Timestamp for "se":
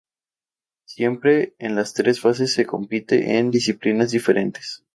2.55-2.65